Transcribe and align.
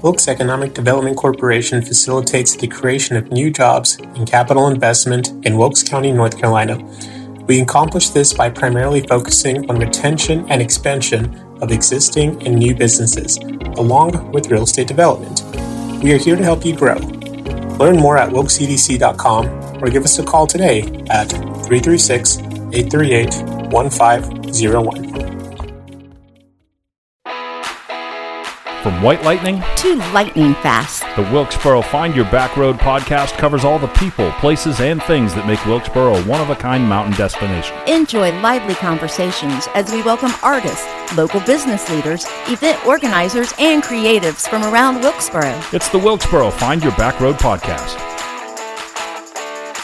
Wilkes 0.00 0.28
Economic 0.28 0.74
Development 0.74 1.16
Corporation 1.16 1.82
facilitates 1.82 2.54
the 2.54 2.68
creation 2.68 3.16
of 3.16 3.32
new 3.32 3.50
jobs 3.50 3.96
and 3.96 4.30
capital 4.30 4.68
investment 4.68 5.30
in 5.44 5.58
Wilkes 5.58 5.82
County, 5.82 6.12
North 6.12 6.38
Carolina. 6.38 6.78
We 7.48 7.60
accomplish 7.60 8.10
this 8.10 8.32
by 8.32 8.50
primarily 8.50 9.00
focusing 9.00 9.68
on 9.68 9.80
retention 9.80 10.48
and 10.50 10.62
expansion 10.62 11.34
of 11.60 11.72
existing 11.72 12.46
and 12.46 12.54
new 12.54 12.76
businesses, 12.76 13.38
along 13.76 14.30
with 14.30 14.52
real 14.52 14.62
estate 14.62 14.86
development. 14.86 15.42
We 16.00 16.12
are 16.12 16.18
here 16.18 16.36
to 16.36 16.44
help 16.44 16.64
you 16.64 16.76
grow. 16.76 16.98
Learn 17.78 17.96
more 17.96 18.18
at 18.18 18.30
wilkesedc.com 18.30 19.82
or 19.82 19.90
give 19.90 20.04
us 20.04 20.16
a 20.20 20.24
call 20.24 20.46
today 20.46 20.82
at 21.10 21.28
336 21.28 22.38
838 22.38 23.34
1501. 23.72 25.07
From 28.82 29.02
White 29.02 29.24
Lightning 29.24 29.60
to 29.78 29.96
lightning 30.12 30.54
fast. 30.54 31.02
The 31.16 31.28
Wilkesboro 31.32 31.82
Find 31.82 32.14
Your 32.14 32.26
Back 32.26 32.56
Road 32.56 32.78
podcast 32.78 33.36
covers 33.36 33.64
all 33.64 33.76
the 33.76 33.88
people, 33.88 34.30
places, 34.32 34.80
and 34.80 35.02
things 35.02 35.34
that 35.34 35.48
make 35.48 35.64
Wilkesboro 35.66 36.14
a 36.14 36.22
one 36.24 36.40
of 36.40 36.50
a 36.50 36.54
kind 36.54 36.88
mountain 36.88 37.14
destination. 37.14 37.76
Enjoy 37.88 38.30
lively 38.40 38.76
conversations 38.76 39.66
as 39.74 39.90
we 39.90 40.02
welcome 40.02 40.30
artists, 40.44 40.86
local 41.16 41.40
business 41.40 41.90
leaders, 41.90 42.24
event 42.46 42.86
organizers, 42.86 43.52
and 43.58 43.82
creatives 43.82 44.48
from 44.48 44.62
around 44.62 45.00
Wilkesboro. 45.00 45.60
It's 45.72 45.88
the 45.88 45.98
Wilkesboro 45.98 46.50
Find 46.52 46.80
Your 46.80 46.94
Back 46.94 47.18
Road 47.18 47.34
podcast. 47.34 48.17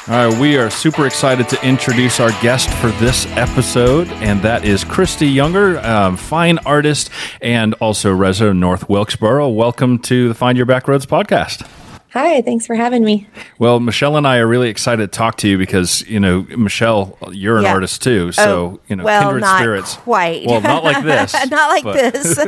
All 0.07 0.29
right, 0.29 0.39
we 0.39 0.59
are 0.59 0.69
super 0.69 1.07
excited 1.07 1.49
to 1.49 1.67
introduce 1.67 2.21
our 2.21 2.29
guest 2.43 2.69
for 2.75 2.89
this 3.01 3.25
episode, 3.37 4.07
and 4.09 4.43
that 4.43 4.63
is 4.65 4.85
Christie 4.85 5.27
Younger, 5.29 5.79
um, 5.79 6.19
fine 6.19 6.59
artist 6.59 7.09
and 7.41 7.73
also 7.75 8.13
resident 8.13 8.51
of 8.57 8.61
North 8.61 8.89
Wilkesboro. 8.91 9.49
Welcome 9.49 9.99
to 10.01 10.29
the 10.29 10.35
Find 10.35 10.59
Your 10.59 10.67
Backroads 10.67 11.07
podcast. 11.07 11.67
Hi, 12.13 12.43
thanks 12.43 12.67
for 12.67 12.75
having 12.75 13.03
me. 13.03 13.27
Well, 13.59 13.81
Michelle 13.81 14.17
and 14.19 14.27
I 14.29 14.37
are 14.39 14.47
really 14.47 14.69
excited 14.69 15.11
to 15.11 15.17
talk 15.17 15.37
to 15.39 15.49
you 15.49 15.57
because 15.57 16.03
you 16.07 16.21
know, 16.21 16.43
Michelle, 16.55 17.17
you're 17.33 17.57
an 17.57 17.65
Yeah. 17.65 17.73
artist 17.73 18.03
too. 18.03 18.31
So 18.31 18.45
Oh, 18.45 18.81
you 18.89 18.97
know, 18.97 19.05
well, 19.05 19.23
kindred 19.23 19.41
not 19.41 19.59
spirits. 19.59 19.95
quite. 19.97 20.47
Well, 20.47 20.61
not 20.61 20.85
like 20.85 21.03
this. 21.03 21.33
not 21.51 21.71
like 21.71 21.83
but- 21.85 22.13
this. 22.13 22.39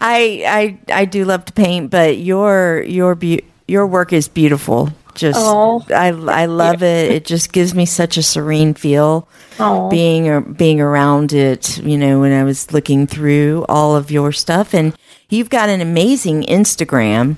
I, 0.00 0.44
I 0.46 0.78
I 1.00 1.04
do 1.04 1.24
love 1.24 1.44
to 1.46 1.52
paint, 1.52 1.90
but 1.90 2.18
your 2.18 2.82
your 2.84 3.16
be- 3.16 3.42
your 3.66 3.86
work 3.88 4.12
is 4.12 4.28
beautiful. 4.28 4.90
Just 5.14 5.38
Oh, 5.40 5.84
I 5.94 6.08
I 6.08 6.46
love 6.46 6.82
it. 6.82 7.10
It 7.10 7.24
just 7.24 7.52
gives 7.52 7.74
me 7.74 7.86
such 7.86 8.16
a 8.16 8.22
serene 8.22 8.74
feel 8.74 9.28
Oh. 9.58 9.88
being 9.88 10.28
or 10.28 10.40
being 10.40 10.80
around 10.80 11.32
it. 11.32 11.78
You 11.78 11.98
know, 11.98 12.20
when 12.20 12.32
I 12.32 12.44
was 12.44 12.72
looking 12.72 13.06
through 13.06 13.64
all 13.68 13.96
of 13.96 14.10
your 14.10 14.32
stuff, 14.32 14.72
and 14.74 14.94
you've 15.28 15.50
got 15.50 15.68
an 15.68 15.80
amazing 15.80 16.44
Instagram 16.44 17.36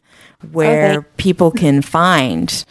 where 0.53 0.99
Okay. 0.99 1.07
people 1.17 1.51
can 1.51 1.83
find 1.83 2.65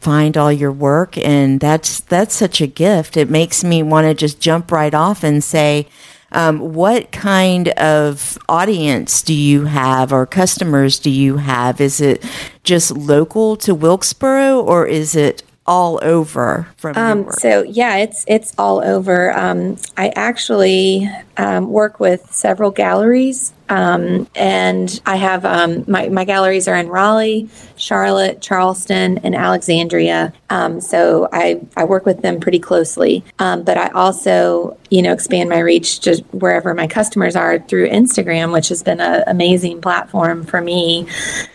find 0.00 0.38
all 0.38 0.50
your 0.50 0.72
work 0.72 1.18
and 1.18 1.60
that's 1.60 2.00
that's 2.00 2.34
such 2.34 2.62
a 2.62 2.66
gift 2.66 3.18
it 3.18 3.28
makes 3.28 3.62
me 3.62 3.82
want 3.82 4.06
to 4.06 4.14
just 4.14 4.40
jump 4.40 4.72
right 4.72 4.94
off 4.94 5.22
and 5.22 5.44
say 5.44 5.86
um, 6.32 6.74
what 6.74 7.12
kind 7.12 7.68
of 7.70 8.38
audience 8.48 9.22
do 9.22 9.34
you 9.34 9.64
have 9.66 10.12
or 10.12 10.26
customers 10.26 10.98
do 10.98 11.10
you 11.10 11.38
have 11.38 11.80
is 11.80 12.00
it 12.00 12.24
just 12.62 12.90
local 12.96 13.56
to 13.56 13.74
wilkesboro 13.74 14.60
or 14.60 14.86
is 14.86 15.16
it 15.16 15.42
all 15.70 16.00
over 16.02 16.66
from 16.76 16.96
Um, 16.96 17.30
so 17.30 17.62
yeah, 17.62 17.96
it's 17.98 18.24
it's 18.26 18.52
all 18.58 18.80
over. 18.80 19.32
Um, 19.32 19.76
I 19.96 20.08
actually 20.16 21.08
um, 21.36 21.70
work 21.70 22.00
with 22.00 22.26
several 22.32 22.72
galleries, 22.72 23.52
um, 23.70 24.28
and 24.34 25.00
I 25.06 25.16
have 25.16 25.44
um, 25.44 25.84
my 25.86 26.08
my 26.08 26.24
galleries 26.24 26.66
are 26.66 26.74
in 26.74 26.88
Raleigh, 26.88 27.48
Charlotte, 27.76 28.42
Charleston, 28.42 29.18
and 29.18 29.34
Alexandria. 29.34 30.32
Um, 30.50 30.80
so 30.80 31.28
I 31.32 31.60
I 31.76 31.84
work 31.84 32.04
with 32.04 32.20
them 32.20 32.40
pretty 32.40 32.58
closely, 32.58 33.24
um, 33.38 33.62
but 33.62 33.78
I 33.78 33.88
also 33.90 34.76
you 34.90 35.02
know 35.02 35.12
expand 35.12 35.48
my 35.48 35.60
reach 35.60 36.00
to 36.00 36.16
wherever 36.32 36.74
my 36.74 36.88
customers 36.88 37.36
are 37.36 37.60
through 37.60 37.88
Instagram, 37.88 38.52
which 38.52 38.68
has 38.68 38.82
been 38.82 39.00
an 39.00 39.22
amazing 39.28 39.80
platform 39.80 40.44
for 40.44 40.60
me 40.60 41.06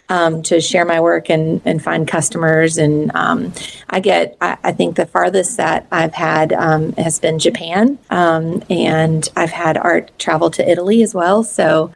um, 0.07 0.41
to 0.43 0.61
share 0.61 0.85
my 0.85 1.01
work 1.01 1.29
and, 1.29 1.61
and 1.65 1.83
find 1.83 2.07
customers. 2.07 2.77
And 2.77 3.11
um, 3.13 3.51
I 3.89 3.99
get, 3.99 4.37
I, 4.39 4.57
I 4.63 4.71
think 4.71 4.95
the 4.95 5.05
farthest 5.05 5.57
that 5.57 5.87
I've 5.91 6.13
had 6.13 6.51
has 6.51 7.19
been 7.19 7.39
Japan. 7.39 7.97
And 8.09 9.27
I've 9.35 9.49
had 9.49 9.77
art 9.77 10.11
travel 10.19 10.51
to 10.51 10.69
Italy 10.69 11.01
as 11.01 11.15
well. 11.15 11.43
So 11.43 11.91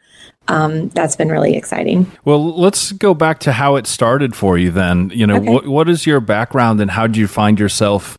um, 0.50 0.88
that's 0.90 1.16
been 1.16 1.28
really 1.28 1.56
exciting. 1.56 2.10
Well, 2.24 2.58
let's 2.58 2.92
go 2.92 3.14
back 3.14 3.38
to 3.40 3.52
how 3.52 3.76
it 3.76 3.86
started 3.86 4.34
for 4.34 4.58
you 4.58 4.70
then. 4.70 5.10
You 5.14 5.26
know, 5.26 5.36
Okay. 5.36 5.48
what, 5.50 5.66
what 5.66 5.88
is 5.88 6.06
your 6.06 6.20
background 6.20 6.80
and 6.80 6.90
how 6.90 7.06
did 7.06 7.16
you 7.16 7.28
find 7.28 7.58
yourself 7.58 8.18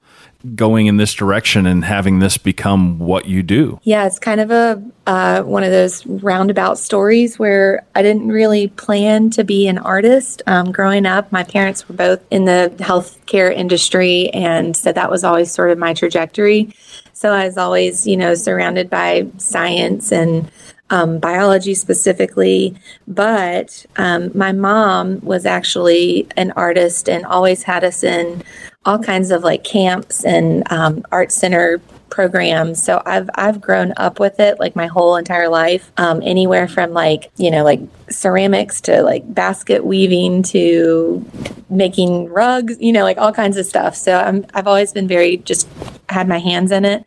going 0.56 0.88
in 0.88 0.98
this 0.98 1.14
direction 1.14 1.68
and 1.68 1.84
having 1.86 2.18
this 2.20 2.38
become 2.38 2.98
what 3.00 3.26
you 3.28 3.44
do? 3.44 3.80
Yeah, 3.84 4.08
it's 4.08 4.18
kind 4.18 4.40
of 4.40 4.50
a 4.50 4.82
uh, 5.06 5.42
one 5.44 5.64
of 5.64 5.72
those 5.72 6.06
roundabout 6.06 6.78
stories 6.80 7.38
where 7.38 7.86
I 7.96 8.02
didn't 8.02 8.30
really 8.30 8.70
plan 8.70 9.30
to 9.32 9.44
be 9.44 9.68
an 9.68 9.78
artist. 9.78 10.42
Um, 10.48 10.72
growing 10.72 11.06
up, 11.06 11.32
my 11.32 11.44
parents 11.44 11.88
were 11.90 11.96
both 11.96 12.22
in 12.32 12.46
the 12.46 12.72
healthcare 12.80 13.54
industry, 13.54 14.30
and 14.30 14.76
so 14.76 14.92
that 14.94 15.12
was 15.12 15.24
always 15.24 15.52
sort 15.52 15.70
of 15.72 15.78
my 15.78 15.94
trajectory. 15.94 16.74
So 17.14 17.32
I 17.34 17.46
was 17.46 17.58
always, 17.58 18.08
you 18.08 18.18
know, 18.18 18.34
surrounded 18.34 18.90
by 18.90 19.28
science 19.38 20.12
and 20.12 20.50
um, 20.92 21.18
biology 21.20 21.74
specifically. 21.74 22.76
But 23.08 23.86
um, 23.96 24.30
my 24.36 24.52
mom 24.52 25.20
was 25.22 25.46
actually 25.46 26.28
an 26.38 26.52
artist 26.52 27.10
and 27.10 27.26
always 27.26 27.64
had 27.64 27.84
us 27.84 28.04
in 28.04 28.44
all 28.86 29.00
kinds 29.00 29.32
of 29.32 29.44
like 29.44 29.64
camps 29.64 30.24
and 30.26 30.70
um, 30.72 31.04
art 31.12 31.32
center 31.32 31.82
programs. 32.10 32.84
So 32.84 33.02
I've 33.06 33.30
I've 33.36 33.62
grown 33.62 33.94
up 33.98 34.20
with 34.20 34.40
it 34.40 34.60
like 34.60 34.76
my 34.76 34.88
whole 34.88 35.16
entire 35.16 35.50
life. 35.50 35.92
Um, 35.98 36.22
anywhere 36.24 36.68
from 36.68 36.92
like 36.92 37.32
you 37.38 37.50
know 37.50 37.64
like 37.64 37.80
ceramics 38.10 38.82
to 38.82 39.02
like 39.02 39.34
basket 39.34 39.86
weaving 39.86 40.44
to 40.44 41.26
making 41.70 42.28
rugs, 42.30 42.76
you 42.80 42.92
know, 42.92 43.04
like 43.04 43.18
all 43.18 43.32
kinds 43.32 43.58
of 43.58 43.66
stuff. 43.66 43.96
So 43.96 44.20
I'm 44.20 44.46
I've 44.54 44.68
always 44.68 44.92
been 44.92 45.08
very 45.08 45.38
just 45.38 45.68
had 46.10 46.28
my 46.28 46.40
hands 46.40 46.72
in 46.72 46.86
it. 46.86 47.06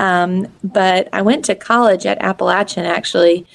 Um, 0.00 0.48
but 0.64 1.10
I 1.12 1.20
went 1.20 1.44
to 1.44 1.54
college 1.54 2.06
at 2.06 2.18
Appalachian 2.22 2.86
actually 2.86 3.46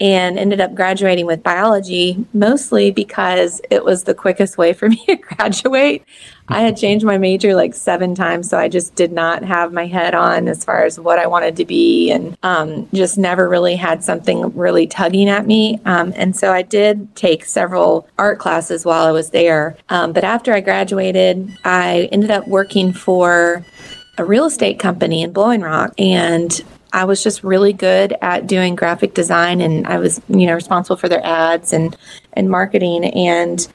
and 0.00 0.40
ended 0.40 0.60
up 0.60 0.74
graduating 0.74 1.24
with 1.24 1.40
biology 1.44 2.26
mostly 2.32 2.90
because 2.90 3.60
it 3.70 3.84
was 3.84 4.02
the 4.02 4.14
quickest 4.14 4.58
way 4.58 4.72
for 4.72 4.88
me 4.90 5.02
to 5.06 5.14
graduate. 5.14 6.04
I 6.48 6.60
had 6.62 6.76
changed 6.76 7.06
my 7.06 7.16
major 7.16 7.54
like 7.54 7.74
seven 7.74 8.14
times, 8.14 8.50
so 8.50 8.58
I 8.58 8.68
just 8.68 8.96
did 8.96 9.12
not 9.12 9.44
have 9.44 9.72
my 9.72 9.86
head 9.86 10.14
on 10.14 10.48
as 10.48 10.64
far 10.64 10.84
as 10.84 10.98
what 10.98 11.18
I 11.18 11.26
wanted 11.26 11.56
to 11.56 11.64
be, 11.64 12.10
and 12.10 12.36
um, 12.42 12.86
just 12.92 13.16
never 13.16 13.48
really 13.48 13.76
had 13.76 14.04
something 14.04 14.54
really 14.54 14.86
tugging 14.86 15.30
at 15.30 15.46
me. 15.46 15.80
Um, 15.86 16.12
and 16.16 16.36
so 16.36 16.52
I 16.52 16.60
did 16.60 17.14
take 17.16 17.46
several 17.46 18.06
art 18.18 18.40
classes 18.40 18.84
while 18.84 19.06
I 19.06 19.12
was 19.12 19.30
there. 19.30 19.78
Um, 19.88 20.12
but 20.12 20.22
after 20.22 20.52
I 20.52 20.60
graduated, 20.60 21.56
I 21.64 22.10
ended 22.12 22.30
up 22.30 22.46
working 22.46 22.92
for 22.92 23.64
a 24.16 24.24
real 24.24 24.46
estate 24.46 24.78
company 24.78 25.22
in 25.22 25.32
Blowing 25.32 25.60
Rock, 25.60 25.92
and 25.98 26.64
I 26.92 27.04
was 27.04 27.22
just 27.22 27.42
really 27.42 27.72
good 27.72 28.14
at 28.22 28.46
doing 28.46 28.76
graphic 28.76 29.14
design, 29.14 29.60
and 29.60 29.86
I 29.86 29.98
was, 29.98 30.20
you 30.28 30.46
know, 30.46 30.54
responsible 30.54 30.96
for 30.96 31.08
their 31.08 31.24
ads 31.24 31.72
and 31.72 31.96
and 32.32 32.48
marketing. 32.48 33.04
And 33.04 33.66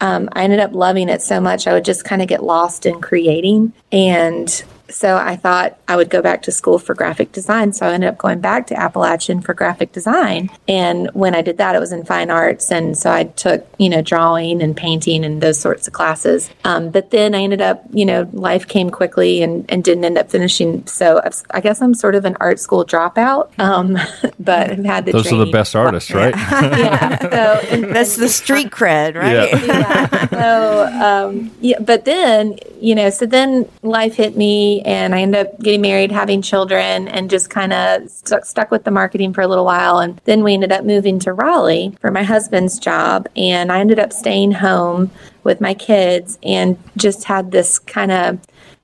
um, 0.00 0.28
I 0.32 0.42
ended 0.42 0.58
up 0.58 0.72
loving 0.72 1.08
it 1.08 1.22
so 1.22 1.40
much, 1.40 1.66
I 1.66 1.72
would 1.74 1.84
just 1.84 2.04
kind 2.04 2.22
of 2.22 2.28
get 2.28 2.42
lost 2.42 2.86
in 2.86 3.00
creating. 3.00 3.72
And 3.92 4.64
so 4.92 5.16
I 5.16 5.36
thought 5.36 5.78
I 5.88 5.96
would 5.96 6.10
go 6.10 6.22
back 6.22 6.42
to 6.42 6.52
school 6.52 6.78
for 6.78 6.94
graphic 6.94 7.32
design. 7.32 7.72
So 7.72 7.86
I 7.86 7.92
ended 7.94 8.10
up 8.10 8.18
going 8.18 8.40
back 8.40 8.66
to 8.68 8.78
Appalachian 8.78 9.40
for 9.40 9.54
graphic 9.54 9.92
design. 9.92 10.50
And 10.68 11.10
when 11.14 11.34
I 11.34 11.42
did 11.42 11.58
that, 11.58 11.74
it 11.74 11.78
was 11.78 11.92
in 11.92 12.04
fine 12.04 12.30
arts. 12.30 12.70
And 12.70 12.96
so 12.96 13.10
I 13.10 13.24
took, 13.24 13.66
you 13.78 13.88
know, 13.88 14.02
drawing 14.02 14.62
and 14.62 14.76
painting 14.76 15.24
and 15.24 15.40
those 15.42 15.58
sorts 15.58 15.86
of 15.88 15.92
classes. 15.94 16.50
Um, 16.64 16.90
but 16.90 17.10
then 17.10 17.34
I 17.34 17.42
ended 17.42 17.60
up, 17.60 17.82
you 17.92 18.04
know, 18.04 18.28
life 18.32 18.68
came 18.68 18.90
quickly 18.90 19.42
and, 19.42 19.64
and 19.70 19.82
didn't 19.82 20.04
end 20.04 20.18
up 20.18 20.30
finishing. 20.30 20.86
So 20.86 21.20
I've- 21.24 21.36
I 21.50 21.60
guess 21.60 21.80
I'm 21.82 21.94
sort 21.94 22.14
of 22.14 22.24
an 22.24 22.36
art 22.40 22.60
school 22.60 22.84
dropout, 22.84 23.50
um, 23.58 23.98
but 24.38 24.70
I've 24.70 24.84
had 24.84 25.06
the 25.06 25.12
Those 25.12 25.32
are 25.32 25.36
the 25.36 25.46
best 25.52 25.74
artists, 25.74 26.10
right? 26.12 26.34
Yeah. 26.82 27.18
So, 27.18 27.66
and- 27.68 27.84
that's 27.94 28.16
the 28.16 28.28
street 28.28 28.70
cred 28.70 29.14
right 29.16 29.32
Yeah. 29.50 29.64
yeah. 29.64 30.28
So, 30.28 30.86
um, 31.28 31.50
yeah, 31.60 31.78
but 31.80 32.04
then, 32.04 32.58
you 32.80 32.94
know, 32.94 33.10
so 33.10 33.26
then 33.26 33.68
life 33.82 34.14
hit 34.16 34.36
me 34.36 34.81
and 34.84 35.14
I 35.14 35.22
ended 35.22 35.46
up 35.46 35.58
getting 35.60 35.80
married, 35.80 36.12
having 36.12 36.42
children, 36.42 37.08
and 37.08 37.30
just 37.30 37.50
kind 37.50 37.72
of 37.72 38.10
stuck, 38.10 38.44
stuck 38.44 38.70
with 38.70 38.84
the 38.84 38.90
marketing 38.90 39.32
for 39.32 39.40
a 39.40 39.46
little 39.48 39.64
while. 39.64 39.98
And 39.98 40.20
then 40.24 40.42
we 40.42 40.54
ended 40.54 40.72
up 40.72 40.84
moving 40.84 41.18
to 41.20 41.32
Raleigh 41.32 41.96
for 42.00 42.10
my 42.10 42.22
husband's 42.22 42.78
job. 42.78 43.28
And 43.36 43.72
I 43.72 43.80
ended 43.80 43.98
up 43.98 44.12
staying 44.12 44.52
home 44.52 45.10
with 45.44 45.60
my 45.60 45.74
kids 45.74 46.38
and 46.42 46.76
just 46.96 47.24
had 47.24 47.50
this 47.50 47.78
kind 47.78 48.12
of, 48.12 48.38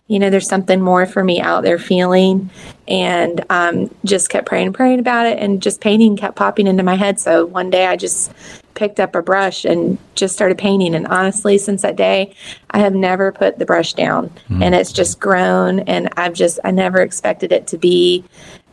you 0.07 0.19
know, 0.19 0.31
there's 0.31 0.49
something 0.49 0.81
more 0.81 1.07
for 1.07 1.23
me 1.23 1.41
out 1.41 1.63
there 1.63 1.79
feeling. 1.79 2.51
And 2.87 3.45
um, 3.51 3.95
just 4.05 4.31
kept 4.31 4.47
praying 4.47 4.69
and 4.69 4.75
praying 4.75 4.99
about 4.99 5.27
it. 5.27 5.39
And 5.39 5.63
just 5.63 5.81
painting 5.81 6.17
kept 6.17 6.37
popping 6.37 6.67
into 6.67 6.83
my 6.83 6.95
head. 6.95 7.21
So 7.21 7.47
one 7.47 7.71
day 7.71 7.87
I 7.87 7.97
just 7.97 8.33
picked 8.79 9.01
up 9.01 9.17
a 9.17 9.21
brush 9.21 9.65
and 9.65 9.99
just 10.15 10.35
started 10.35 10.57
painting. 10.57 10.95
And 10.95 11.07
honestly, 11.09 11.59
since 11.59 11.83
that 11.83 11.97
day, 11.97 12.33
I 12.71 12.79
have 12.79 12.95
never 12.95 13.33
put 13.33 13.59
the 13.59 13.67
brush 13.67 13.93
down 13.93 14.31
mm. 14.49 14.63
and 14.63 14.73
it's 14.73 14.93
just 14.93 15.19
grown. 15.19 15.81
And 15.81 16.09
I've 16.17 16.33
just, 16.33 16.61
I 16.63 16.71
never 16.71 17.01
expected 17.01 17.51
it 17.51 17.67
to 17.67 17.77
be 17.77 18.25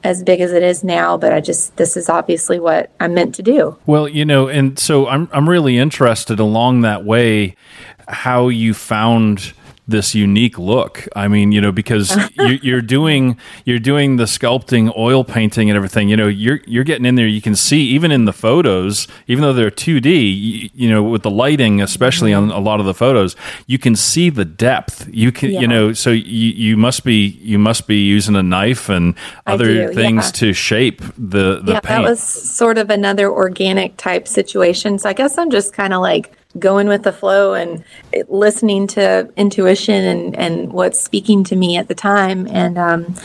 as 0.04 0.24
big 0.24 0.40
as 0.42 0.54
it 0.54 0.62
is 0.62 0.84
now, 0.84 1.18
but 1.18 1.34
I 1.34 1.42
just 1.42 1.76
this 1.78 1.98
is 1.98 2.10
obviously 2.10 2.60
what 2.60 2.92
I'm 3.00 3.16
meant 3.16 3.34
to 3.36 3.42
do. 3.42 3.76
Well, 3.88 4.08
you 4.08 4.24
know, 4.24 4.48
and 4.48 4.78
so 4.78 5.08
I'm 5.08 5.28
I'm 5.34 5.50
really 5.50 5.80
interested 5.80 6.40
along 6.40 6.82
that 6.82 7.04
way 7.04 7.56
how 8.08 8.50
you 8.50 8.76
found 8.76 9.54
this 9.88 10.16
unique 10.16 10.58
look. 10.58 11.08
I 11.16 11.28
mean, 11.28 11.52
you 11.52 11.62
know, 11.62 11.72
because 11.72 12.16
you, 12.40 12.76
are 12.76 12.82
doing 12.82 13.38
you're 13.66 13.80
doing 13.80 14.16
the 14.16 14.24
sculpting, 14.24 14.96
oil 14.98 15.24
painting, 15.24 15.70
and 15.70 15.78
everything. 15.78 16.10
You 16.10 16.18
know, 16.18 16.28
you're 16.28 16.60
you're 16.66 16.84
getting 16.84 17.06
in 17.06 17.16
there. 17.16 17.28
You 17.28 17.42
can 17.42 17.56
see 17.56 17.82
even 17.82 18.12
in 18.12 18.26
the 18.26 18.34
photos, 18.34 19.08
even 19.28 19.44
though 19.44 19.54
they're 19.54 19.72
2D, 19.72 20.06
you, 20.06 20.70
you 20.74 20.90
know, 20.90 21.04
with 21.04 21.24
the 21.24 21.32
lighting, 21.32 21.82
especially 21.82 22.34
on 22.34 22.52
a 22.52 22.60
lot 22.60 22.80
of 22.80 22.86
the 22.86 22.94
photos, 22.94 23.36
you 23.68 23.78
can 23.78 23.96
see 23.96 24.30
the 24.30 24.46
depth. 24.46 25.08
You 25.12 25.32
can, 25.32 25.52
yeah. 25.52 25.60
you 25.62 25.68
know, 25.68 25.94
so 25.94 26.10
you, 26.10 26.24
you 26.24 26.78
must 26.78 27.04
be 27.04 27.28
you 27.42 27.60
must 27.60 27.88
be 27.88 28.04
using 28.06 28.36
a 28.36 28.44
knife 28.44 28.90
and 28.90 29.16
other 29.46 29.94
things 29.94 30.26
yeah. 30.26 30.32
to 30.32 30.54
shape 30.54 31.02
the 31.18 31.62
the 31.62 31.74
yeah, 31.74 31.80
paint. 31.80 31.84
That 31.84 32.02
was 32.04 32.22
sort 32.22 32.78
of 32.78 32.90
another 32.90 33.30
organic 33.32 33.98
type 33.98 34.28
situation. 34.28 34.98
So 34.98 35.10
I 35.10 35.14
guess 35.14 35.38
I'm 35.38 35.50
just 35.50 35.74
kind 35.74 35.94
of 35.94 36.02
like 36.02 36.32
going 36.58 36.88
with 36.88 37.04
the 37.04 37.12
flow 37.12 37.54
and 37.54 37.84
listening 38.28 38.88
to 38.88 39.30
intuition 39.36 40.04
and, 40.06 40.36
and 40.36 40.74
what's 40.74 41.02
speaking 41.02 41.44
to 41.46 41.56
me 41.56 41.78
at 41.78 41.88
the 41.88 41.96
time. 41.96 42.48
And 42.48 42.78
um, 42.78 43.16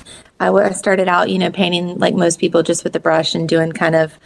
I, 0.40 0.70
started 0.72 1.08
out, 1.08 1.30
you 1.30 1.38
know, 1.38 1.50
painting 1.50 1.98
like 1.98 2.14
most 2.14 2.40
people 2.40 2.62
just 2.62 2.84
with 2.84 2.92
the 2.92 3.00
brush 3.00 3.34
and 3.34 3.48
doing 3.48 3.72
kind 3.72 3.94
of 3.94 4.18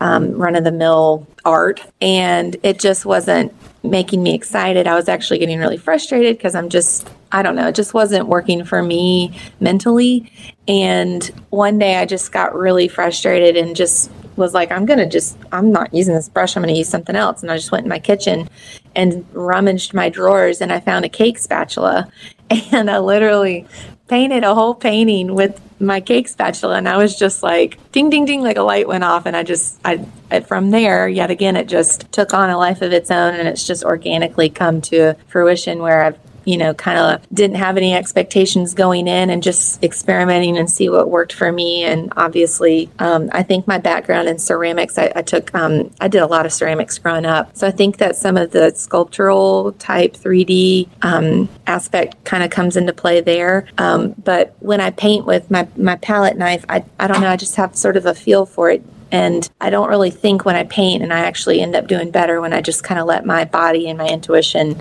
um, 0.00 0.32
run 0.32 0.56
of 0.56 0.64
the 0.64 0.72
mill 0.72 1.26
art. 1.44 1.80
And 2.00 2.56
it 2.62 2.80
just 2.80 3.06
wasn't 3.06 3.54
making 3.84 4.22
me 4.22 4.34
excited. 4.34 4.86
I 4.86 4.94
was 4.94 5.08
actually 5.08 5.38
getting 5.38 5.58
really 5.58 5.76
frustrated 5.76 6.36
because 6.36 6.54
I'm 6.54 6.68
just, 6.68 7.08
I 7.30 7.42
don't 7.42 7.56
know, 7.56 7.68
it 7.68 7.74
just 7.74 7.94
wasn't 7.94 8.28
working 8.28 8.64
for 8.64 8.82
me 8.82 9.38
mentally. 9.60 10.32
And 10.68 11.24
one 11.50 11.78
day 11.78 11.96
I 11.96 12.06
just 12.06 12.32
got 12.32 12.54
really 12.54 12.88
frustrated 12.88 13.56
and 13.56 13.74
just 13.74 14.10
was 14.36 14.54
like, 14.54 14.70
I'm 14.70 14.86
going 14.86 14.98
to 14.98 15.08
just, 15.08 15.36
I'm 15.50 15.70
not 15.72 15.92
using 15.92 16.14
this 16.14 16.28
brush. 16.28 16.56
I'm 16.56 16.62
going 16.62 16.74
to 16.74 16.78
use 16.78 16.88
something 16.88 17.16
else. 17.16 17.42
And 17.42 17.50
I 17.50 17.56
just 17.56 17.72
went 17.72 17.84
in 17.84 17.88
my 17.88 17.98
kitchen 17.98 18.48
and 18.94 19.26
rummaged 19.32 19.94
my 19.94 20.08
drawers 20.08 20.60
and 20.60 20.72
I 20.72 20.80
found 20.80 21.04
a 21.04 21.08
cake 21.08 21.38
spatula. 21.38 22.10
And 22.70 22.90
I 22.90 22.98
literally 22.98 23.66
painted 24.08 24.44
a 24.44 24.54
whole 24.54 24.74
painting 24.74 25.34
with 25.34 25.58
my 25.80 26.02
cake 26.02 26.28
spatula. 26.28 26.76
And 26.76 26.86
I 26.86 26.98
was 26.98 27.18
just 27.18 27.42
like, 27.42 27.78
ding, 27.92 28.10
ding, 28.10 28.26
ding, 28.26 28.42
like 28.42 28.58
a 28.58 28.62
light 28.62 28.86
went 28.86 29.04
off. 29.04 29.24
And 29.24 29.34
I 29.34 29.42
just, 29.42 29.80
I, 29.86 30.04
from 30.40 30.70
there, 30.70 31.08
yet 31.08 31.30
again, 31.30 31.56
it 31.56 31.66
just 31.66 32.12
took 32.12 32.34
on 32.34 32.50
a 32.50 32.58
life 32.58 32.82
of 32.82 32.92
its 32.92 33.10
own 33.10 33.34
and 33.34 33.48
it's 33.48 33.66
just 33.66 33.84
organically 33.84 34.50
come 34.50 34.82
to 34.82 35.14
fruition 35.28 35.78
where 35.78 36.04
I've 36.04 36.18
you 36.44 36.56
know, 36.56 36.74
kind 36.74 36.98
of 36.98 37.28
didn't 37.32 37.56
have 37.56 37.76
any 37.76 37.94
expectations 37.94 38.74
going 38.74 39.08
in 39.08 39.30
and 39.30 39.42
just 39.42 39.82
experimenting 39.82 40.56
and 40.56 40.70
see 40.70 40.88
what 40.88 41.10
worked 41.10 41.32
for 41.32 41.52
me. 41.52 41.84
And 41.84 42.12
obviously, 42.16 42.90
um, 42.98 43.30
I 43.32 43.42
think 43.42 43.66
my 43.66 43.78
background 43.78 44.28
in 44.28 44.38
ceramics, 44.38 44.98
I, 44.98 45.12
I 45.14 45.22
took, 45.22 45.54
um, 45.54 45.90
I 46.00 46.08
did 46.08 46.22
a 46.22 46.26
lot 46.26 46.46
of 46.46 46.52
ceramics 46.52 46.98
growing 46.98 47.26
up. 47.26 47.56
So 47.56 47.66
I 47.66 47.70
think 47.70 47.98
that 47.98 48.16
some 48.16 48.36
of 48.36 48.50
the 48.50 48.72
sculptural 48.74 49.72
type 49.72 50.14
3D 50.14 50.88
um, 51.02 51.48
aspect 51.66 52.24
kind 52.24 52.42
of 52.42 52.50
comes 52.50 52.76
into 52.76 52.92
play 52.92 53.20
there. 53.20 53.68
Um, 53.78 54.14
but 54.24 54.54
when 54.60 54.80
I 54.80 54.90
paint 54.90 55.26
with 55.26 55.50
my, 55.50 55.68
my 55.76 55.96
palette 55.96 56.36
knife, 56.36 56.64
I, 56.68 56.84
I 56.98 57.06
don't 57.06 57.20
know, 57.20 57.28
I 57.28 57.36
just 57.36 57.56
have 57.56 57.76
sort 57.76 57.96
of 57.96 58.06
a 58.06 58.14
feel 58.14 58.46
for 58.46 58.70
it 58.70 58.84
and 59.12 59.48
I 59.60 59.68
don't 59.68 59.90
really 59.90 60.10
think 60.10 60.46
when 60.46 60.56
I 60.56 60.64
paint, 60.64 61.02
and 61.02 61.12
I 61.12 61.20
actually 61.20 61.60
end 61.60 61.76
up 61.76 61.86
doing 61.86 62.10
better 62.10 62.40
when 62.40 62.54
I 62.54 62.62
just 62.62 62.82
kind 62.82 62.98
of 62.98 63.06
let 63.06 63.26
my 63.26 63.44
body 63.44 63.86
and 63.86 63.98
my 63.98 64.08
intuition 64.08 64.80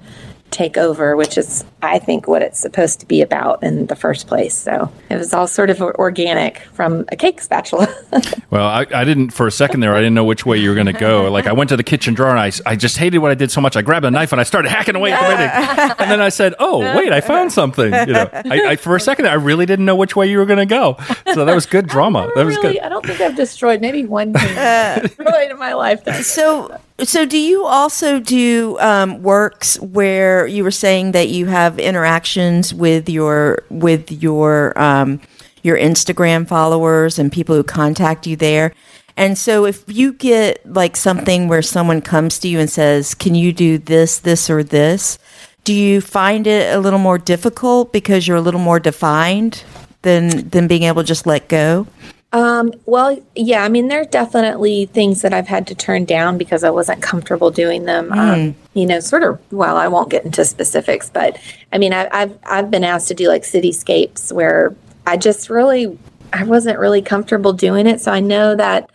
take 0.52 0.78
over, 0.78 1.16
which 1.16 1.38
is, 1.38 1.64
I 1.84 2.00
think, 2.00 2.28
what 2.28 2.42
it's 2.42 2.60
supposed 2.60 3.00
to 3.00 3.06
be 3.06 3.22
about 3.22 3.64
in 3.64 3.88
the 3.88 3.96
first 3.96 4.28
place. 4.28 4.58
So 4.58 4.92
it 5.10 5.18
was 5.18 5.34
all 5.34 5.48
sort 5.48 5.70
of 5.70 5.82
organic 5.82 6.60
from 6.74 7.06
a 7.12 7.16
cake 7.16 7.42
spatula. 7.42 7.88
well, 8.50 8.68
I, 8.68 8.86
I, 8.94 9.04
didn't, 9.04 9.32
for 9.32 9.48
a 9.48 9.52
second 9.52 9.80
there, 9.80 9.96
I 9.96 10.00
didn't 10.00 10.14
know 10.14 10.24
which 10.24 10.46
way 10.46 10.58
you 10.58 10.70
were 10.70 10.76
going 10.76 10.88
to 10.88 10.94
go. 10.94 11.32
Like, 11.32 11.48
I 11.48 11.54
went 11.54 11.70
to 11.70 11.78
the 11.78 11.84
kitchen 11.84 12.14
drawer 12.14 12.30
and 12.30 12.40
I, 12.40 12.52
I 12.66 12.76
just 12.76 12.98
hated 12.98 13.20
what 13.20 13.32
I 13.32 13.36
did 13.36 13.52
so 13.52 13.62
much. 13.62 13.76
I 13.76 13.82
grabbed 13.82 14.06
a 14.06 14.12
knife 14.12 14.32
and 14.32 14.40
I 14.40 14.44
started 14.44 14.70
hacking 14.70 14.96
away 14.96 15.12
at 15.12 15.22
the 15.22 15.28
wedding. 15.28 15.96
And 16.00 16.12
then 16.12 16.22
I 16.22 16.30
said, 16.30 16.56
oh, 16.60 16.80
wait, 16.96 17.12
I 17.12 17.22
found 17.22 17.52
something. 17.52 17.94
You 17.94 18.14
know, 18.14 18.30
I, 18.34 18.62
I, 18.70 18.76
for 18.76 18.96
a 18.96 19.00
second, 19.00 19.28
I 19.28 19.34
really 19.34 19.66
didn't 19.66 19.86
know 19.86 19.96
which 19.96 20.16
way 20.16 20.30
you 20.30 20.38
were 20.38 20.46
going 20.46 20.60
to 20.60 20.66
go. 20.66 20.98
So 21.34 21.46
that 21.46 21.56
was 21.56 21.66
good 21.66 21.88
drama. 21.88 22.32
That 22.36 22.46
was 22.46 22.56
really, 22.58 22.74
good. 22.74 22.84
I 22.84 22.90
don't 22.90 23.06
think 23.06 23.22
I've 23.22 23.36
destroyed 23.36 23.82
maybe 23.82 24.06
one 24.06 24.34
thing 24.34 24.56
really 25.18 25.50
in 25.50 25.58
my 25.58 25.74
life. 25.74 26.04
So, 26.24 26.80
so, 27.04 27.26
do 27.26 27.38
you 27.38 27.66
also 27.66 28.20
do 28.20 28.78
um, 28.80 29.24
works 29.24 29.80
where 29.80 30.46
you 30.46 30.64
were 30.64 30.72
saying 30.72 31.14
that 31.14 31.30
you 31.30 31.48
have 31.48 31.71
interactions 31.80 32.74
with 32.74 33.10
your 33.10 33.64
with 33.70 34.12
your 34.12 34.78
um, 34.82 35.20
your 35.64 35.78
Instagram 35.78 36.48
followers 36.48 37.20
and 37.20 37.32
people 37.32 37.56
who 37.56 37.64
contact 37.64 38.28
you 38.28 38.36
there? 38.36 38.74
And 39.18 39.38
so, 39.38 39.66
if 39.66 39.84
you 39.88 40.14
get 40.14 40.66
like 40.66 40.96
something 40.96 41.48
where 41.48 41.62
someone 41.62 42.02
comes 42.02 42.40
to 42.40 42.48
you 42.48 42.60
and 42.60 42.70
says, 42.70 43.14
"Can 43.14 43.36
you 43.36 43.54
do 43.54 43.78
this, 43.78 44.20
this, 44.20 44.50
or 44.50 44.64
this?" 44.64 45.18
Do 45.64 45.74
you 45.74 46.02
find 46.02 46.48
it 46.48 46.74
a 46.74 46.80
little 46.80 47.00
more 47.00 47.20
difficult 47.20 47.94
because 47.94 48.28
you're 48.28 48.38
a 48.38 48.42
little 48.42 48.60
more 48.60 48.80
defined 48.80 49.64
than 50.02 50.50
than 50.50 50.68
being 50.68 50.84
able 50.84 51.04
to 51.04 51.08
just 51.08 51.28
let 51.28 51.48
go? 51.48 51.88
Um, 52.34 52.74
well, 52.86 53.22
yeah, 53.36 53.64
I 53.64 53.70
mean, 53.70 53.90
there 53.90 54.02
are 54.02 54.06
definitely 54.06 54.86
things 54.86 55.22
that 55.22 55.34
I've 55.34 55.48
had 55.48 55.68
to 55.68 55.76
turn 55.76 56.06
down 56.06 56.38
because 56.38 56.64
I 56.64 56.70
wasn't 56.70 57.02
comfortable 57.02 57.52
doing 57.52 57.84
them. 57.86 58.10
Mm. 58.10 58.18
Um, 58.18 58.56
you 58.74 58.86
know, 58.86 59.02
sort 59.02 59.24
of. 59.24 59.40
Well, 59.52 59.76
I 59.76 59.90
won't 59.90 60.10
get 60.10 60.24
into 60.24 60.46
specifics, 60.46 61.10
but 61.10 61.38
I 61.74 61.78
mean, 61.78 61.94
I, 61.94 62.08
I've 62.12 62.38
I've 62.46 62.72
been 62.72 62.86
asked 62.86 63.10
to 63.10 63.14
do 63.14 63.28
like 63.28 63.44
cityscapes 63.44 64.32
where 64.32 64.76
I 65.06 65.18
just 65.18 65.50
really 65.50 65.98
I 66.32 66.46
wasn't 66.46 66.80
really 66.80 67.02
comfortable 67.02 67.52
doing 67.52 67.86
it. 67.86 68.00
So 68.00 68.12
I 68.14 68.22
know 68.22 68.56
that 68.56 68.90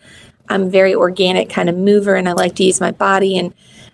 I'm 0.49 0.71
very 0.71 0.95
organic 0.95 1.49
kind 1.49 1.69
of 1.69 1.77
mover, 1.77 2.15
and 2.15 2.27
I 2.27 2.33
like 2.33 2.55
to 2.55 2.63
use 2.63 2.81
my 2.81 2.91
body 2.91 3.37
and. 3.37 3.53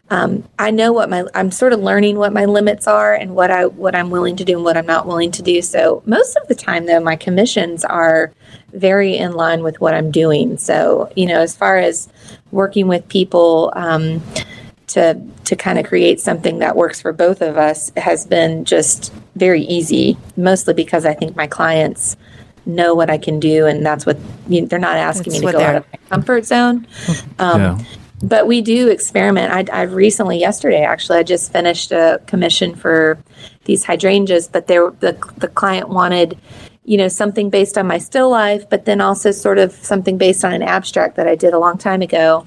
Um, 0.10 0.44
I 0.60 0.70
know 0.70 0.92
what 0.92 1.10
my 1.10 1.24
I'm 1.34 1.50
sort 1.50 1.74
of 1.74 1.80
learning 1.80 2.18
what 2.18 2.34
my 2.34 2.46
limits 2.46 2.88
are 2.88 3.16
and 3.16 3.34
what 3.34 3.50
I 3.50 3.66
what 3.66 3.96
I'm 3.96 4.12
willing 4.12 4.36
to 4.36 4.46
do 4.46 4.58
and 4.58 4.64
what 4.64 4.78
I'm 4.78 4.86
not 4.86 5.08
willing 5.08 5.32
to 5.32 5.42
do. 5.42 5.62
So 5.62 6.04
most 6.06 6.36
of 6.36 6.48
the 6.48 6.54
time, 6.54 6.86
though, 6.86 7.00
my 7.00 7.16
commissions 7.16 7.84
are 7.84 8.32
very 8.74 9.16
in 9.16 9.34
line 9.34 9.64
with 9.64 9.80
what 9.80 9.94
I'm 9.94 10.12
doing. 10.12 10.58
So, 10.58 11.12
you 11.16 11.26
know, 11.26 11.40
as 11.40 11.56
far 11.56 11.78
as 11.78 12.10
working 12.52 12.88
with 12.88 13.08
people 13.08 13.72
um, 13.76 14.22
to 14.88 15.20
to 15.46 15.56
kind 15.56 15.80
of 15.80 15.86
create 15.86 16.20
something 16.20 16.60
that 16.60 16.76
works 16.76 17.02
for 17.02 17.14
both 17.14 17.42
of 17.42 17.58
us 17.58 17.92
has 17.98 18.26
been 18.26 18.66
just 18.66 19.14
very 19.36 19.64
easy. 19.64 20.18
Mostly 20.38 20.74
because 20.74 21.06
I 21.06 21.14
think 21.14 21.36
my 21.36 21.48
clients 21.48 22.16
know 22.66 22.96
what 22.96 23.10
I 23.10 23.18
can 23.18 23.40
do, 23.40 23.66
and 23.66 23.86
that's 23.86 24.06
what 24.06 24.18
you 24.48 24.62
know, 24.62 24.68
they're 24.68 24.80
not 24.80 24.98
asking 24.98 25.34
that's 25.34 25.44
me 25.44 25.52
to 25.52 25.58
go 25.58 25.64
out 25.64 25.76
of 25.76 25.86
my 25.92 26.00
comfort 26.10 26.46
zone. 26.46 26.88
Um, 27.40 27.62
yeah. 27.62 27.80
But 28.22 28.48
we 28.48 28.62
do 28.62 28.88
experiment. 28.88 29.52
I, 29.52 29.80
I 29.80 29.82
recently, 29.82 30.40
yesterday, 30.40 30.84
actually, 30.84 31.20
I 31.20 31.24
just 31.24 31.52
finished 31.52 31.92
a 31.92 32.22
commission 32.26 32.74
for 32.74 33.18
these 33.66 33.84
hydrangeas, 33.84 34.48
but 34.48 34.68
they 34.68 34.80
were, 34.80 34.92
the 35.02 35.18
the 35.38 35.50
client 35.50 35.90
wanted 35.90 36.38
you 36.86 36.98
know, 36.98 37.08
something 37.08 37.50
based 37.50 37.78
on 37.78 37.88
my 37.88 37.98
still 37.98 38.30
life, 38.30 38.70
but 38.70 38.86
then 38.86 39.02
also 39.02 39.32
sort 39.32 39.58
of 39.58 39.72
something 39.72 40.18
based 40.18 40.44
on 40.44 40.54
an 40.54 40.64
abstract 40.64 41.16
that 41.16 41.28
I 41.28 41.36
did 41.36 41.54
a 41.54 41.60
long 41.60 41.78
time 41.78 42.02
ago. 42.02 42.46